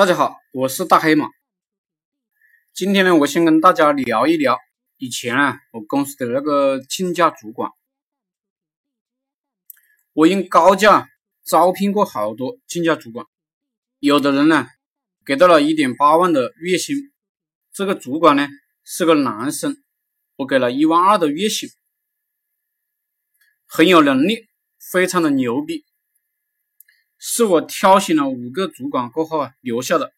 [0.00, 1.28] 大家好，我是大黑马。
[2.72, 4.58] 今天呢，我先跟大家聊一聊
[4.96, 7.70] 以前啊，我公司的那个竞价主管。
[10.14, 11.10] 我用高价
[11.44, 13.26] 招聘过好多竞价主管，
[13.98, 14.66] 有的人呢
[15.26, 16.96] 给到了一点八万的月薪，
[17.70, 18.48] 这个主管呢
[18.82, 19.76] 是个男生，
[20.36, 21.68] 我给了一万二的月薪，
[23.66, 24.48] 很有能力，
[24.78, 25.84] 非常的牛逼。
[27.22, 30.10] 是我挑选了五个主管过后留下的，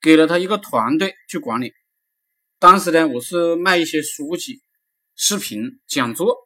[0.00, 1.74] 给了他一个团队去管理。
[2.60, 4.62] 当时呢，我是卖一些书籍、
[5.16, 6.36] 视频、讲座，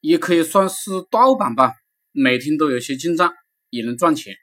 [0.00, 1.74] 也可以算是盗版吧。
[2.10, 3.32] 每天都有些进账，
[3.68, 4.34] 也能赚钱。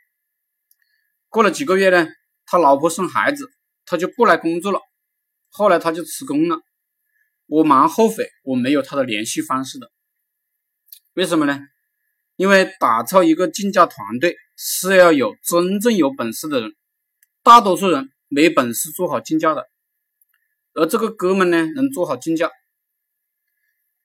[1.27, 2.07] 过了几个月呢，
[2.45, 3.51] 他老婆生孩子，
[3.85, 4.79] 他就不来工作了。
[5.49, 6.61] 后来他就辞工了，
[7.47, 9.91] 我蛮后悔我没有他的联系方式的。
[11.15, 11.59] 为什么呢？
[12.37, 16.75] 因为打造一个竞价团队是要有真正有本事的人，
[17.43, 19.67] 大多数人没本事做好竞价的，
[20.73, 22.49] 而这个哥们呢能做好竞价。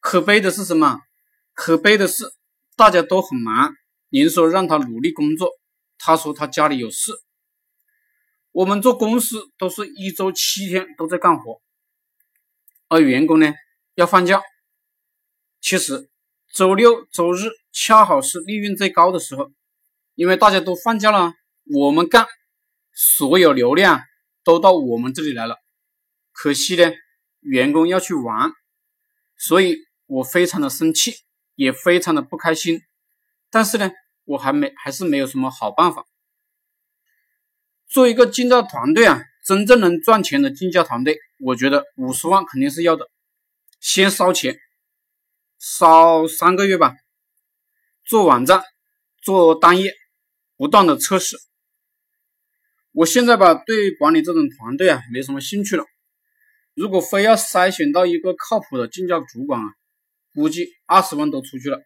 [0.01, 0.99] 可悲的是什么？
[1.53, 2.25] 可悲的是
[2.75, 3.73] 大家都很忙，
[4.09, 5.51] 您说让他努力工作，
[5.99, 7.13] 他说他家里有事。
[8.51, 11.61] 我们做公司都是一周七天都在干活，
[12.89, 13.53] 而员工呢
[13.95, 14.41] 要放假。
[15.61, 16.09] 其实。
[16.55, 19.51] 周六周日恰好是利润最高的时候，
[20.15, 21.33] 因为大家都放假了，
[21.65, 22.27] 我们干，
[22.93, 24.03] 所有流量
[24.45, 25.57] 都到我们这里来了。
[26.33, 26.93] 可惜呢，
[27.41, 28.53] 员工要去玩，
[29.39, 31.15] 所以我非常的生气，
[31.55, 32.83] 也非常的不开心。
[33.51, 33.91] 但是呢，
[34.25, 36.07] 我还没还是没有什么好办法。
[37.89, 43.09] 做一个竞价团队啊，真正能赚钱的竞价团队，我觉得五十万肯定是要的，
[43.81, 44.59] 先烧钱。
[45.59, 46.97] 烧三个月吧，
[48.05, 48.63] 做网站，
[49.23, 49.95] 做单页，
[50.57, 51.37] 不断的测试。
[52.93, 55.85] 我现在吧，对管理这种团队啊，没什么兴趣了。
[56.75, 59.67] 如果非要筛选到一个靠谱的竞价主管啊，
[60.35, 61.81] 估计二十万都出去了，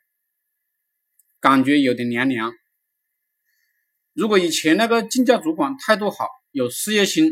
[1.40, 2.52] 感觉有点凉凉。
[4.12, 7.30] 如果以前那个竞价主管态度好，有事业心，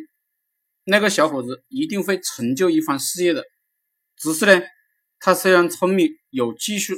[0.84, 3.44] 那个小伙子一定会成就一番事业的。
[4.16, 4.62] 只是呢。
[5.20, 6.92] 他虽然聪明有技术，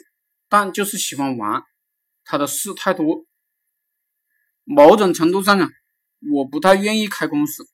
[0.48, 1.62] 但就是喜欢玩，
[2.26, 3.24] 他的事太多。
[4.64, 5.70] 某种程度上啊，
[6.32, 7.66] 我不太愿意开公司，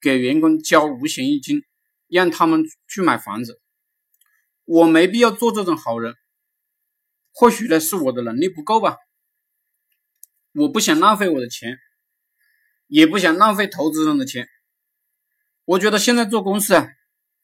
[0.00, 1.62] 给员工交五险一金，
[2.08, 3.60] 让他们去买房子。
[4.64, 6.16] 我没必要做这种好人。
[7.32, 8.96] 或许呢是我的能力不够吧。
[10.52, 11.78] 我不想浪费我的钱，
[12.88, 14.48] 也不想浪费投资人的钱。
[15.64, 16.88] 我觉得现在做公司啊，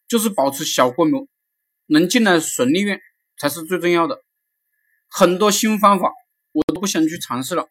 [0.09, 1.29] 就是保持小规模。
[1.89, 2.99] 能进来纯利润
[3.39, 4.25] 才是最重要的，
[5.07, 6.13] 很多新方法
[6.77, 7.69] 不想去尝试了。